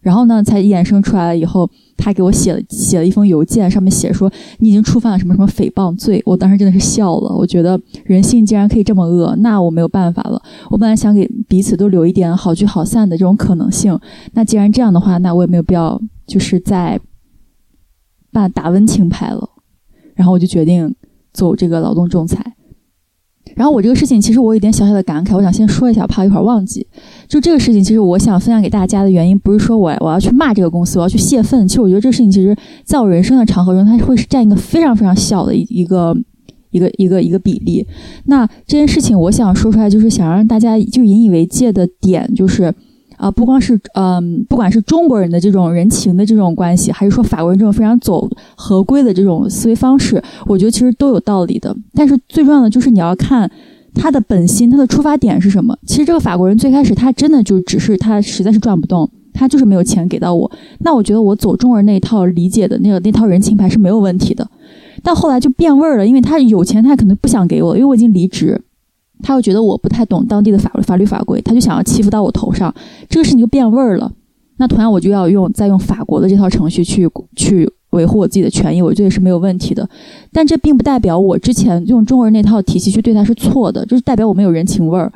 [0.00, 6.22] 然后呢，才衍生出来了以后，他给我写了写了一封邮件，上面写说你已经触犯了什么什么诽谤罪。
[6.24, 10.40] 我当时真的是笑了，我觉得人性竟然可以这么恶，那我没有办法了。
[10.70, 13.98] 我本来想给彼此都留一点好聚好散的这种可能性，
[14.34, 17.00] 那既然这样的话，那我也没有必要就是在
[18.36, 19.48] 把打温情牌了。
[20.14, 20.94] 然后我就决定
[21.32, 22.54] 走这个劳动仲裁。
[23.54, 26.86] 然后我这个事情其实我有点小小的感慨，我想先说一下，怕一会儿忘记。
[27.26, 31.66] 就这个事情，其实我想分享给大家的原因，不是说我我要去骂这个公司，我要去泄愤。
[31.66, 36.14] 其实我觉得这个事情，其实在我人生的长河中，它会是占一个非常非常小的一一个
[36.70, 37.86] 一个一个一个比例。
[38.24, 42.74] 那这件事情，我想说出来，就是想让大家就引以为戒的点，就是。
[43.16, 51.74] 啊，不光是嗯，不管是中国人的这种人情的这种关系，还是说法国人这种非常走合规的这种思维方式，我觉得其实都有道理的。
[51.94, 53.50] 但是最重要的就是你要看
[53.94, 55.76] 他的本心，他的出发点是什么。
[55.86, 60.50] 其实这个法国人最开始他真的就只是他实在是转不动，他就是没有钱给到我。
[60.80, 64.46] 那我觉得我走中国人那一套理解的那个那套人情牌是没有问题的。
[65.02, 68.60] 但后来就变味儿了，因为他有钱，他可能不想给我，因为我已经离职。
[69.22, 72.74] 他又觉得我不太懂当地的法律法律法规，他就想要欺负到我头上，
[73.08, 74.12] 这个事情就变味儿了。
[74.58, 79.88] 那同样，我就要用再用法国的这套程序去去维护我自己的权益，我觉得是没有问题的。
[80.32, 85.12] 但这并不代表我之前用中国人那套体系去对他是错的，就是代表我没有人情味儿。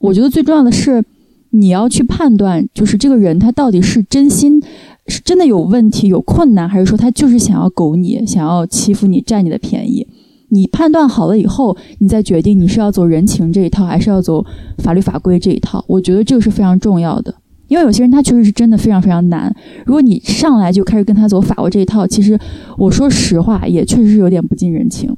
[0.00, 1.02] 我觉得最重要的是，
[1.50, 4.62] 你要去判断，就是这个人他到底是真心
[5.06, 10.06] 是真的有问题、有困难，还是说他就是想要狗你、想要欺负你、占你的便宜。
[10.54, 14.44] 你判断好了以后，你再决定你是要走人情这一套，还是要走
[14.78, 15.84] 法律法规这一套。
[15.88, 17.34] 我觉得这个是非常重要的，
[17.66, 19.52] 因为有些人他确实是真的非常非常难。
[19.84, 22.38] 如果你上来就开始跟他走法国这一套，其实
[22.78, 25.12] 我说实话，也确实是有点不近人情。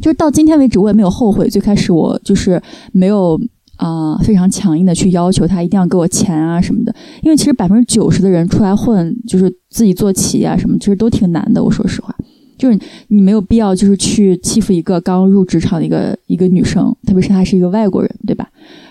[0.00, 1.48] 就是到今天为止，我也没有后悔。
[1.48, 3.38] 最开始我就是没有
[3.76, 11.64] 啊、非常强硬的去要求他一定要给我钱啊什么的，因为其实百分之九十的人出来混，就是自己做企业啊什么，其实都挺难的。
[11.64, 12.14] 我说实话。
[12.60, 18.46] 就是你没有必要就是去欺负一个刚入职场的一个一个女生，特别是她是一个外国人，对吧？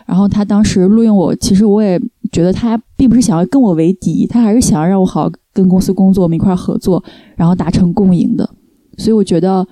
[0.08, 2.02] 然后她当时录用我，其实我也
[2.32, 7.04] 觉得她并不是想要跟我为敌，她还是想要让我好好跟公司工作，我们一块儿合作，
[7.36, 8.50] 然后达成共赢的。
[8.98, 9.66] 所以我觉得，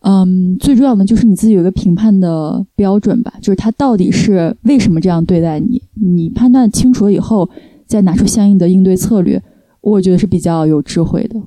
[0.00, 7.46] 嗯，最重要的就是你自己有一个评判的标准吧，就是他到底是为什么这样对待你，你判断清楚了以后，
[7.86, 9.42] 再拿出相应的应对策略，
[9.82, 11.38] 我觉得是比较有智慧的。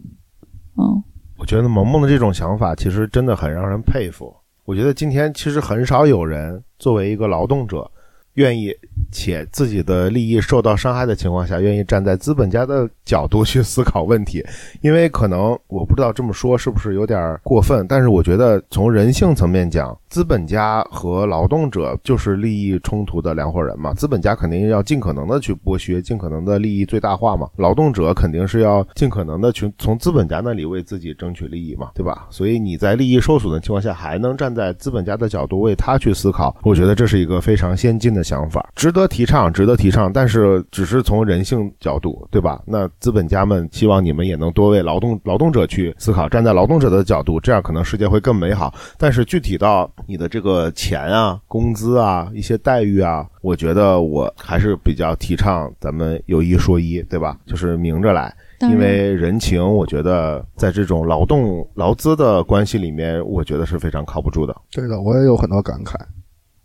[0.78, 1.04] 嗯。
[1.38, 4.36] 我觉得萌萌的这种想法其实真的很让人佩服。
[4.65, 7.89] 我觉得今天其实很少有人作为一个劳动者，
[8.34, 8.76] 愿意
[9.12, 14.43] 且自己的利益受到伤害的情况下，愿意站在资本家的角度去思考问题。
[14.82, 23.93] 因为可能我不知道这么说是不是有点过分，但是我觉得从人性层面讲，资本家和劳动者就是利益冲突的两伙人嘛。
[23.93, 27.50] 资本家肯定要尽可能的去剥削，尽可能的利益最大化嘛。
[27.56, 32.28] 劳动者肯定是要尽可能的去从资本家那里为自己争取利益嘛，对吧？
[32.30, 40.12] 所以你在利益受损的情况下，还能站在资本家的角度为他去思考，我觉得这是一个非常先进的想法，值值得提倡，值得提倡。
[40.12, 42.60] 但是只是从人性角度，对吧？
[42.66, 48.74] 那资本家们希望你们也能多为劳动劳动者去思考，站在劳动者的角度，这样可能世界会更美好。
[48.98, 57.38] 但是具体到你的这个钱啊、工资啊、一些待遇啊，我觉得我还是比较提倡咱们有一说一，对吧？
[57.46, 58.34] 就是明着来。
[58.62, 64.56] 因为人情，我觉得在这种劳动劳资的关系里面，我觉得是非常靠不住的。
[64.72, 65.96] 对的，我也有很多感慨。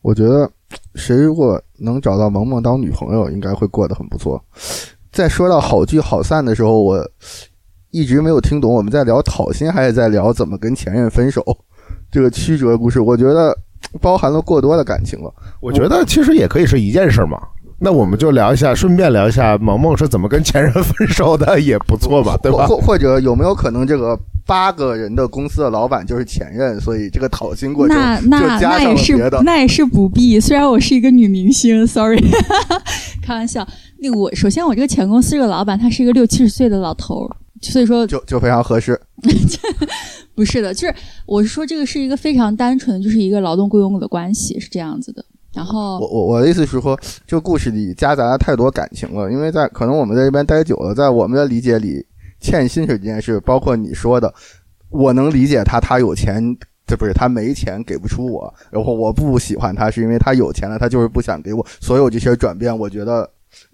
[0.03, 0.51] 我觉得
[0.95, 4.43] 谁如果能找到萌萌当女朋友，应该会过得很不错。
[5.13, 7.03] 在说到好聚好散的时候，我
[7.91, 11.45] 一直没有听懂我们在聊讨薪还是在聊怎么跟前任分手
[12.11, 13.01] 这个曲折故事。
[13.01, 13.57] 我觉得
[14.01, 15.33] 包含了过多的感情了。
[15.61, 17.41] 我觉得其实也可以是一件事嘛。
[17.79, 22.67] 那我们就聊一下，顺便聊一下萌萌是怎么跟前任分手的，也不错吧，对吧？
[22.67, 29.31] 或或者有没有可能这个八个人的公司的老板就是前任，所以这个讨薪过程那就那加上那也是。
[29.45, 30.39] 那也是不必。
[30.41, 32.21] 虽然我是一个女明星，sorry，
[33.23, 33.67] 开玩笑。
[33.99, 39.01] 那个我首先我这个前公司这个老板他是一个六七十岁的老头儿，所以说就就非常合适，
[40.35, 45.25] 不是的，就是我是说这个是一个非常单纯的，就是一个劳动雇佣的关系是这样子的。
[45.55, 52.05] 然后我我我的意思是说，这个故事里夹杂了太多感情了，因为在可能我们在这边待久了，在我们的理解里，
[52.43, 54.35] 欠薪水这件事，包括你说的，
[54.91, 56.43] 我能理解他，他有钱，
[56.87, 63.31] 这不是他没钱给不出我，然后我不喜欢他是因为他有钱了，他就是不想给我，所有这些转变，我觉得。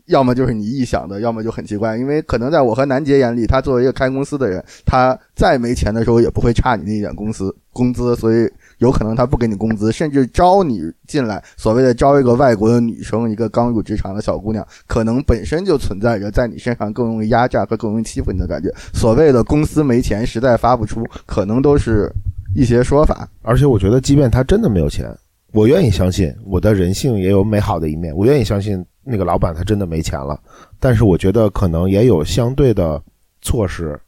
[0.06, 18.72] 要么就是你臆想的，要么就很奇怪，因为可能在我和南杰眼里，他作为一个开公司的人，他再没钱的时候也不会差你那一点公司工资，所以有可能他不给你工资，甚至招你进来，所谓的招一个外国的女生，一个刚入职场的小姑娘，可能本身就存在着在你身上更容易压榨和更容易欺负你的感觉。
[18.92, 22.12] 所谓的公司没钱，实在发不出，可能都是
[22.54, 23.28] 一些说法。
[23.42, 25.12] 而且我觉得，即便他真的没有钱，
[25.52, 30.38] 我愿意相信我的人性也有美好的一面，我愿意相信那个老板他真的没钱了。
[30.78, 33.02] 但是我觉得可能也有相对的
[33.42, 33.98] 措施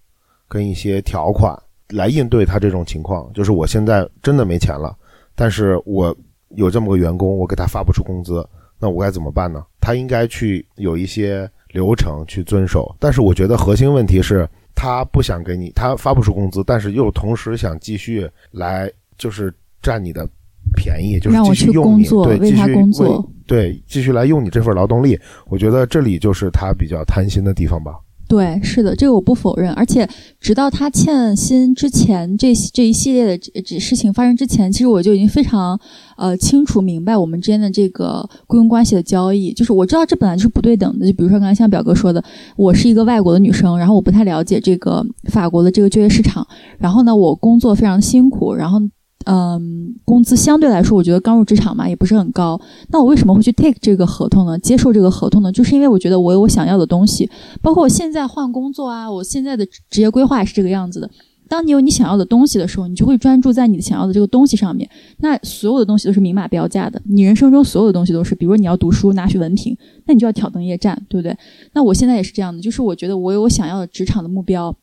[0.48, 1.58] 跟一些条款
[1.90, 3.30] 来应对他这种情况。
[3.32, 4.96] 就是我现在真的没钱了，
[5.34, 6.16] 但是我
[6.56, 8.46] 有这么个员工，我给他发不出工资，
[8.78, 9.64] 那我该怎么办呢？
[9.80, 12.94] 他应该去有一些流程去遵守。
[12.98, 20.28] 但是我觉得核心问题是，他不想给你，他发不出工资，但是又同时想继续来就是占你的
[20.74, 23.30] 便宜，就是继续用你，对，为他继续为工作。
[23.46, 27.98] 对，继续来用你这份劳动力，我觉得这里就是他比较贪心的地方吧。
[28.30, 29.72] 对，是的，这个我不否认。
[29.72, 35.76] 而且，直到他欠薪之前，这这一系列的这事情发生之前，其实我就已经非常
[36.16, 39.52] 呃清楚明白我们之间的这个雇佣关系的交易。
[39.52, 41.04] 就是我知道这本来就是不对等的。
[41.04, 42.22] 就比如说刚才像表哥说的，
[42.54, 46.46] 我是一个外国的女生，然后我不太了解这个法国的这个就业市场，
[46.78, 48.78] 然后呢，我工作非常辛苦，然后。
[49.26, 52.58] 嗯，工资相对来说，我觉得刚入职场嘛，也不是很高。
[52.88, 54.58] 那我为什么会去 take 这个合同呢？
[54.58, 55.52] 接受这个合同呢？
[55.52, 57.30] 就是因为我觉得我有我想要的东西，
[57.60, 61.10] 包括我现在换工作啊，我现在的职业规划也是这个样子的。
[61.48, 64.88] 当你有你想要的东西的时候，你就会专注在你想要的这个东西上面。
[65.18, 71.36] 那所有的东西都是明码标价的，你人生中所有的东西都是，比如你要读书拿学文凭，那你就要挑灯夜战，对不对？
[71.72, 74.74] 那我现在也是这样的，就是我觉得我有我想要的职场的目标，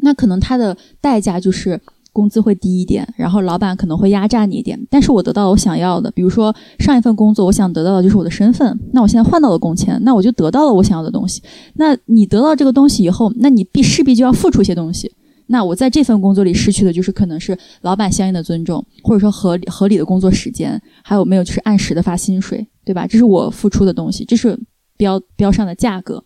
[0.00, 1.80] 那可能它的代价就是
[2.12, 11.42] 工资会低一点，然后老板可能会压榨你一点，但是我得到我想要的，比如说上一份工作，我想得到的就是我的身份，那我现在换到了工签，那我就得到了我想要的东西。
[11.74, 15.10] 那你得到这个东西以后，那你必势必就要付出一些东西。
[15.46, 23.06] 那我在这份工作里失去的就是可能是老板相应的尊重，或者说合理合理的工作时间，还有没有就是按时的发薪水，对吧？
[23.06, 24.58] 这是我付出的东西，这是
[24.96, 26.22] 标标上的价格。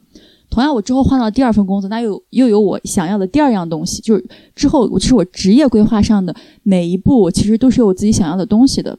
[0.56, 8.98] 同样，我之后换到第二份工作，那又又有我想要的第二样东西，就是之后我其实我职业规划上的每一步，我其实都是有我自己想要的东西的。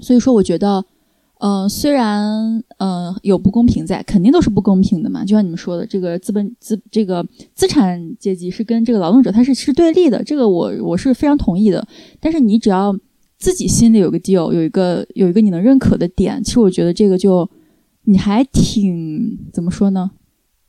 [0.00, 0.84] 所以说，我觉得。
[1.38, 5.22] 嗯，虽然嗯有不公平在，肯定都是不公平的嘛。
[5.22, 7.22] 就像你们说的，这个资本资这个
[7.54, 11.86] 资产阶级是跟这个劳动者他是是对立的，这个我我是非常同意的。
[12.20, 12.98] 但是你只要
[13.36, 17.46] 自己心里有个 deal，有一个有一个你能认可的点，其实我觉得这个就
[18.04, 20.10] 你还挺怎么说呢？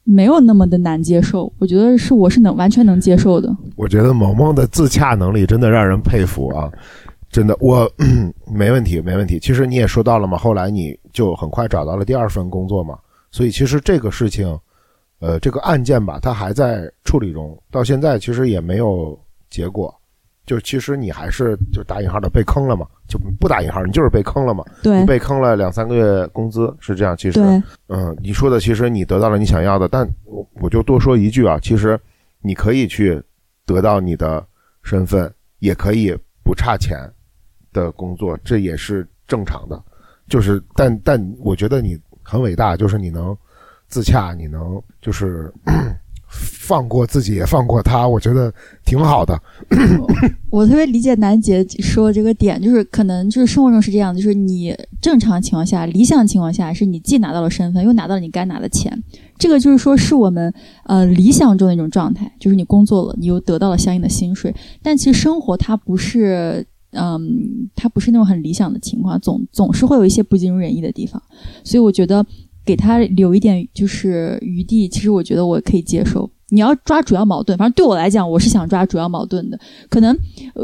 [0.08, 1.52] 没有那么的难接受。
[1.60, 3.54] 我觉得是我是能完全能接受的。
[3.76, 6.72] 我觉得萌萌的自洽能力真的让人佩服啊。
[7.30, 7.92] 真的，我
[8.50, 9.38] 没问题，没问题。
[9.38, 12.98] 其实你也说到了嘛，后来你就很快找到了第二份工作嘛，
[13.32, 14.58] 所以其实这个事情，
[15.20, 19.94] 呃，这个案件吧，它还在处理中，到现在其实也没有结果。
[20.48, 24.64] 就其实你还是就打引号的被坑了嘛，就不打引号，你就是被坑了嘛。
[24.82, 27.16] 对，被坑了两三个月工资是这样。
[27.16, 27.40] 其实，
[27.90, 32.00] 嗯，你说的其实你得到了你想要的，但我我就多说一句啊，其实
[32.42, 33.22] 你可以去
[33.68, 34.44] 得到你的
[34.82, 36.98] 身份，也可以不差钱。
[37.74, 39.80] 的工作，这也是正常的，
[40.28, 43.38] 就是，但但我觉得你很伟大，就是你能
[43.88, 45.54] 自洽，你能就是
[46.30, 48.54] 放过自己，也放过他，我觉得
[48.86, 49.40] 挺好的。
[50.52, 59.02] 我特别理解楠姐说这个点，就是可能就是生活中是这样，就是你正常情况下、理想情况下，是你既拿到了身份，又拿到了你该拿的钱，
[59.38, 60.54] 这个就是说是我们
[60.86, 66.66] 呃理想中的一种状态，就是你工作了，你又得到了相应的薪水，但其实生活它不是。
[66.92, 71.22] 嗯，它不是那种很理想的情况，总总是会有一些不尽如人意的地方，
[71.64, 72.26] 所以我觉得
[72.68, 76.30] 给他留一点就是余地，其实我觉得我可以接受。
[76.50, 79.60] 你要抓主要矛盾，反正对我来讲，我是想抓主要矛盾的。
[79.90, 80.16] 可能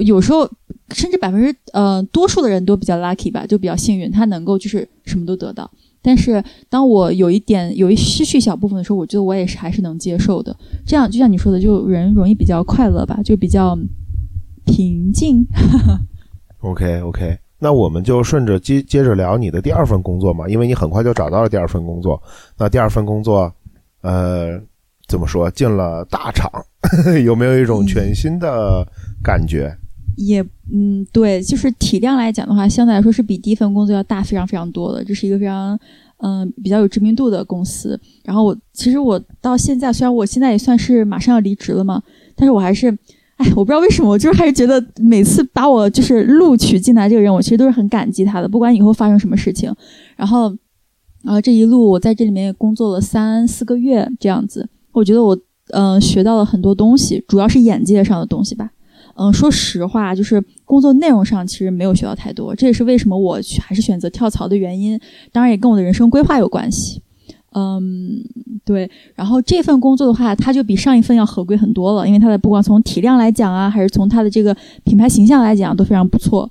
[0.05, 0.49] 有时候
[0.93, 5.69] 甚至百分之呃多数的人都比较 lucky 吧，就比较幸运，他能够就是什么都得到。
[6.01, 10.55] 但是当我有一点有一失去小部分的时候，我觉得我也是还是能接受的。
[10.85, 13.77] 这样就像你说的，就人容易比较快乐吧，就比较
[14.65, 15.45] 平静。
[16.59, 22.21] OK OK，那我们就顺着接接着聊你的第二份工作嘛，因为你很快就找到了第二份工作。
[22.57, 23.49] 那第二份工作，
[24.01, 24.59] 呃，
[25.07, 25.49] 怎么说？
[25.49, 26.51] 进了大厂，
[27.23, 28.85] 有没有一种全新的
[29.23, 29.73] 感觉？
[30.17, 35.01] 也，嗯，对，就是体量来讲的话，相对来说是比第一份工作要大非常非常多的。
[35.05, 35.79] 这是一个非常，
[36.17, 37.97] 嗯，比较有知名度的公司。
[38.25, 42.03] 然后我其实我到现在，虽然我现在也算是马上要离职了嘛，
[42.35, 42.97] 但是我还是。
[43.55, 48.47] 我不知道为什么，我就是还是觉得每次把我就是录取进来这个人，我其实都是很感激他的。
[48.47, 49.73] 不管以后发生什么事情，
[50.15, 50.55] 然后，
[51.23, 55.37] 啊，这一路我在这里面也工作了三四个月这样子，我觉得我
[55.71, 58.71] 嗯学到了很多东西，主要是眼界上的东西吧。
[59.15, 64.99] 嗯，说实话，就是工作内容上其实没有学到太多，这也是为什么我还是选择跳槽的原因。
[65.31, 67.01] 当然也跟我的人生规划有关系。
[67.53, 68.23] 嗯，
[68.65, 68.89] 对。
[69.15, 76.49] 然后这份工作的话，它就比上一份要合规很多了，因为它的不管从体量来讲啊，还是从它的这个品牌形象来讲，都非常不错。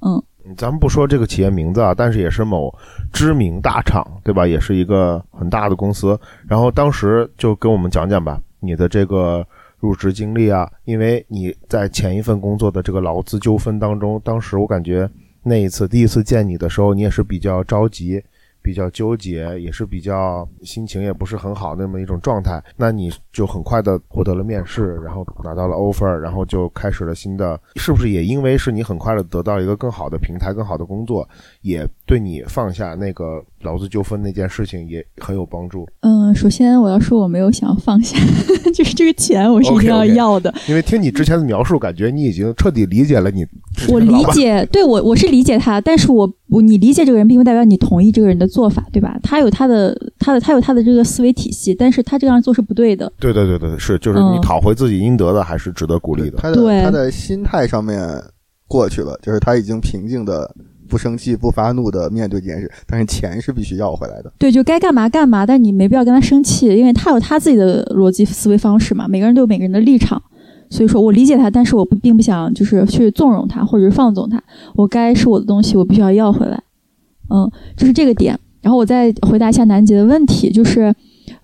[0.00, 0.22] 嗯，
[0.56, 2.72] 咱们不说这个企业名字啊，但是也是某
[3.12, 4.46] 知名大厂，对吧？
[4.46, 6.18] 也是一个很大的公司。
[6.46, 9.46] 然后当时就跟我们讲讲吧，你的这个
[9.78, 15.08] 入职经历啊，因为你在前一份工作的这个劳资纠纷当中，当时我感觉
[15.42, 18.22] 那一次第一次见你的时候，你也是比较着急。
[18.64, 31.28] 比较纠结，也是比较心情也不是很好那么一种状态，那你就很快的获得了面试，然后拿到了 offer，然后就开始了新的，是不是也因为是你很快的得到一个更好的平台、更好的工作，
[31.60, 35.86] 也对你放下那个劳资纠纷那件事情也很有帮助？
[36.00, 38.16] 嗯，首先我要说我没有想要放下，
[38.72, 43.44] 就是这个钱我是一定要要的，因为听你之前的描述，感觉你已经彻底理解了你。
[43.88, 48.44] 我理解，对我我是理解他，但是我我你理解这个人，并不代表你同意这个人的。
[48.54, 49.18] 做法对吧？
[49.20, 53.10] 他有他的他的他有他的这个思维体系，但是他这样做是不对的。
[53.18, 56.36] 对对对对，是就是你讨回自己应得的，还是值得鼓励的。
[56.36, 57.98] 他的他的心态上面
[58.68, 60.48] 过去了，就是他已经平静的、
[60.88, 64.32] 不生气、不发怒的面对这件事，但是钱是必须要回来的。
[64.38, 70.22] 对，就该干嘛干嘛，但你没必要跟他生气，因为他有他自己的逻辑思维方式嘛，每个人都有每个人的立场。
[70.70, 74.42] 所以说我理解他，但是我不并不想就是去纵容他或者是放纵他。
[74.74, 76.60] 我该是我的东西，我必须要要回来。
[77.30, 78.38] 嗯，就是这个点。
[78.60, 80.92] 然后我再回答一下南杰的问题，就是，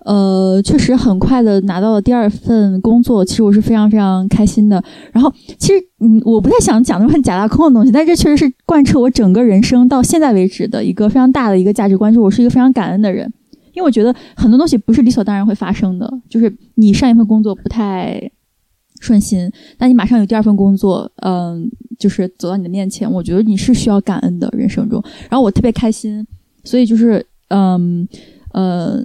[0.05, 4.83] 呃，确实很快的拿到了第二份工作，其实我是非常非常开心的。
[5.11, 13.31] 然后其实嗯，我不太想讲那么假大空的东西，但这确实是贯彻我整个人生到现在为止的一个非常大的一个价值观，就是我是一个非常感恩的人。
[13.73, 18.31] 因为我觉得很多东西不是理所当然会发生的，就是你上一份工作不太。
[18.99, 25.03] 顺心，那你马上有第二份工作，嗯，就是走到你的面前，我觉得你是需要感恩的人生中。
[25.27, 26.23] 然后我特别开心，
[26.63, 28.07] 所以就是，嗯，
[28.51, 29.03] 呃，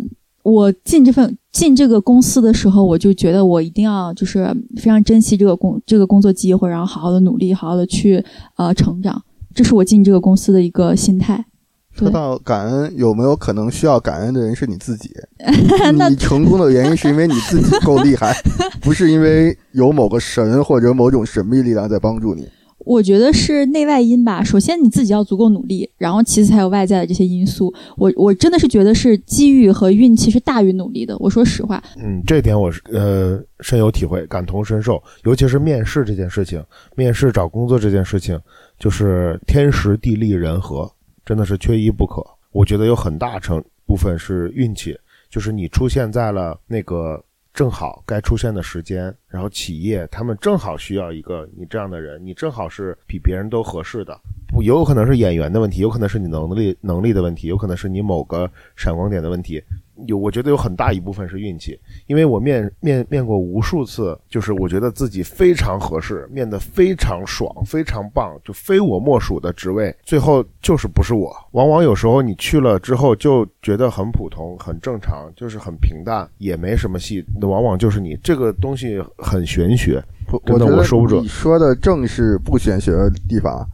[0.52, 8.24] 我进这份进这个公司的时候，我就觉得我一定要就是非常珍惜这个工这个工作机会，然后好好的努力，好好的去
[8.56, 9.20] 呃成长，
[9.52, 11.44] 这是我进这个公司的一个心态。
[11.90, 15.10] 说到感恩，有没有可能需要感恩的人是你自己？
[16.08, 18.32] 你成功的原因是因为你自己够厉害，
[18.80, 22.46] 不是因为有某个神或者某种神秘力量在帮助你。
[22.86, 24.42] 我觉得是内外因吧。
[24.42, 27.74] 首先你自己要足够努力，然后其次才有外在的这些因素。
[27.96, 31.16] 我我真的是觉得是机遇和运气是大于努力的。
[31.18, 35.02] 我说实话，嗯，这点我是呃深有体会，感同身受。
[35.24, 36.64] 尤其是面试这件事情，
[36.94, 38.40] 面试找工作这件事情，
[38.78, 40.90] 就是天时地利人和。
[41.24, 42.24] 真的是缺一不可。
[42.52, 44.96] 我觉得有很大成部分是运气，
[45.28, 47.20] 就是你出现在了那个
[47.56, 54.20] 正好该出现的时间，然后企业他们正好需要一个你这样的人，你正好是比别人都合适的。
[54.46, 59.62] 不，有可能是演员的问题，有可能是你能力能力的问题，有可能是你某个闪光点的问题。
[60.06, 71.34] 有，我觉得有很大一部分是运气，因为我面面面过无数次，就是我觉得自己非常合适，面的非常爽，非常棒，就非我莫属的职位，最后就是不是我。
[71.52, 77.24] 往往有时候你去了之后就觉得很普通、很正常，就是很平淡，也没什么戏。
[77.40, 81.22] 那往往就是你这个东西很玄学，我觉得说不准。
[81.24, 83.66] 你说的正是不玄学的地方。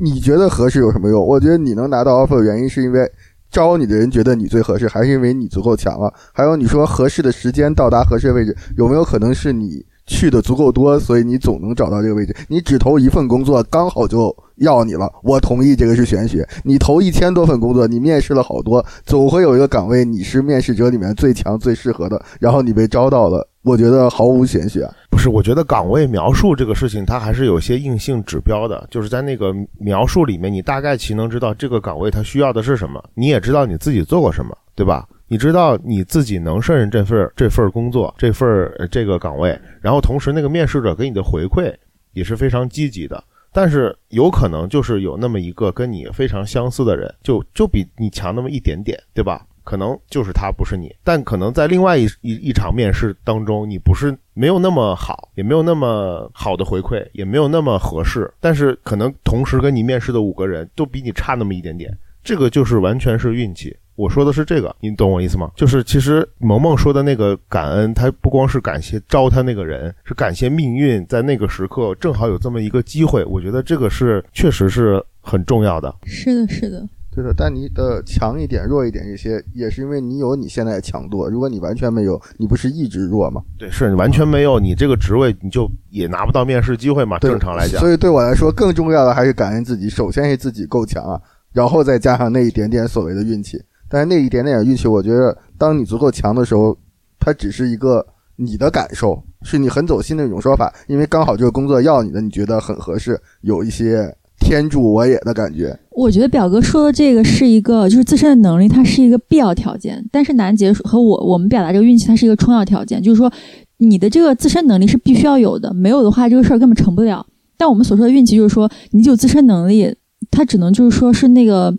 [0.00, 1.26] 你觉得合适有什么用？
[1.26, 3.10] 我觉得你能拿到 offer 的原因是因为。
[3.50, 6.10] 招你的人觉得你最合适，还是因为你足够强了？
[6.32, 12.34] 还有你说合适的时间到达合适的位置，有没有可能是你去的足够多，所以你总能找到这个位置？
[12.48, 15.06] 你只投一份工作，刚好就要你了。
[15.22, 16.48] 我同意这个是玄学。
[16.64, 23.46] 你投一千多份工作，你面试了好多，总会有一个岗位你是面试者里面最强、最适合的，然后你被招到了。
[23.62, 25.28] 我觉得毫无玄学，不是？
[25.28, 35.08] 我觉得岗位描述这个事情，它还是有些硬性指标的，就是在那个描述里面，你大概其能知道这个岗位它需要的是什么，你也知道你自己做过什么，对吧？
[35.28, 41.72] 你知道你自己能胜任这份这份工作，这份这个岗位，然后同时那个面试者给你的回馈
[42.12, 49.46] 也是非常积极的，但是有可能就是有那么一个跟你非常相似的人，就就比你强那么一点点，对吧？
[49.64, 63.76] 可能就是他不是你，但可能在另外一一一场面试当中，你不是没有那么好，也没有那么好的回馈，也没有那么合适，但是可能同时跟你面试的五个人都比你差那么一点点，这个就是完全是运气。
[63.94, 65.50] 我说的是这个，你懂我意思吗？
[65.54, 73.22] 就是其实萌萌说的那个感恩，他不光是感谢招他那个人，是感谢命运在那个时刻正好有这么一个机会。
[73.26, 75.94] 我觉得这个是确实是很重要的。
[76.04, 76.88] 是的，是的。
[77.14, 81.28] 对的，但你的强一点、弱一点，这些也是因为你有你现在的强度。
[81.28, 83.42] 如果你完全没有，你不是一直弱吗？
[83.58, 87.18] 对，是你完全没有，你这个职位你就也拿不到面试机会嘛。
[87.18, 89.90] 正常来讲，所以对我来说，更重要的还是感恩自己。
[89.90, 91.20] 首先是自己够强啊，
[91.52, 93.62] 然后再加上那一点点所谓的运气。
[93.90, 96.74] 但是那一点点运气，我觉得当你足够强的时候，
[97.20, 98.02] 它只是一个
[98.36, 100.72] 你的感受，是你很走心的一种说法。
[100.86, 104.16] 因为刚好这个工作要你的，你觉得很合适，有一些。
[104.42, 110.04] 天助我也的感觉，我觉得表哥说的这个是一个，就是自身的能力，它是一个必要条件。
[110.10, 113.32] 但是南杰和我我们表达这个运气，它是一个充要条件，就是说
[113.78, 117.24] 你的这个自身能力是必须要有的，没有的话这个事儿根本成不了。
[117.56, 119.94] 但我们所说的运气，就是说你有自身能力，
[120.30, 121.72] 它只能就是说是那个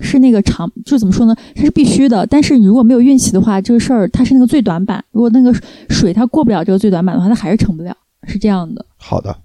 [0.00, 1.36] 是那个长，就怎么说呢？
[1.54, 2.26] 它是必须的。
[2.26, 5.04] 但是你如果没有运气的话，这个事儿它是那个最短板。
[5.12, 5.54] 如果那个
[5.90, 7.94] 水它过不了这个最短板的话，它还是成不了，
[8.26, 8.84] 是这样的。
[8.96, 9.36] 好的。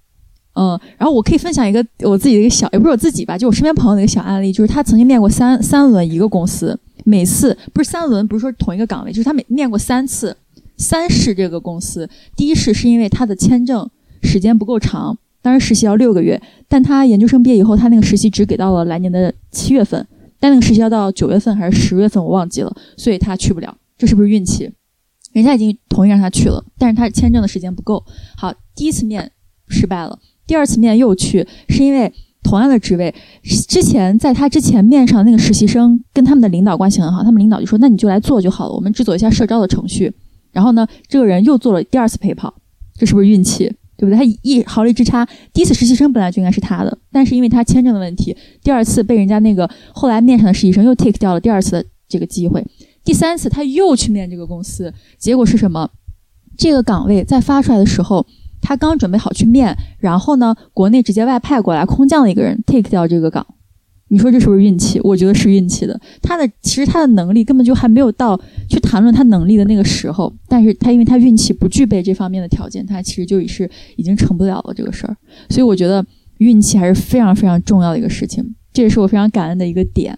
[0.53, 10.35] 嗯，然后我可以分享一个我自己的一个小，也不是我自己吧，就我身边朋友的一个小案例，就是他曾经面过三三轮一个公司，每次不是三轮，不是说同一个岗位，就是他每面过三次，
[10.77, 13.89] 三试这个公司，第一试是因为他的签证
[14.21, 20.05] 时间不够长，当时实习要六个月，但他研究生毕业以后，他那个实习只给到了来年的七月份，
[20.39, 24.69] 但那个实习要到九月份还是十月份，我忘记了，所以他去不了，这是不是运气？
[25.31, 28.03] 人家已经同意让他去了，但是他签证的时间不够。
[28.35, 29.31] 好，第一次面
[29.69, 30.19] 失败了。
[30.47, 32.11] 第二次面又去，是因为
[32.43, 33.13] 同样的职位，
[33.69, 40.11] 之前在他之前面上那个实习生跟他们的领导关系很好，他们领导就说：“那你就来做就好了，我们只走一下社招的程序。”
[40.51, 42.53] 然后呢，这个人又做了第二次陪跑，
[42.97, 43.71] 这是不是运气？
[43.95, 44.17] 对不对？
[44.17, 52.65] 他一毫厘之差，第一次实习生本来就应该是他的，但是因为他签证的问题，第二次被人家那个后来面上的实习生又 take 掉了第二次的这个机会。
[53.03, 55.87] 第三次他又去面这个公司，结果是什么？
[56.57, 58.25] 这个岗位在发出来的时候。
[58.61, 63.45] 他刚准备好去面，然后呢，国内直接外派过来空降了一个人 take 掉这个岗，
[64.09, 64.99] 你说这是不是运气？
[65.03, 65.99] 我觉得是运气的。
[66.21, 68.39] 他的其实他的能力根本就还没有到
[68.69, 75.15] 去谈论他能力的那个时候，但是他因为他运气不具备这方面的条件，他其实就已是已经成不了了这个事儿。
[75.49, 76.05] 所以我觉得
[76.37, 80.17] 运气还是非常非常重要的一个事情，这也是我非常感恩的一个点。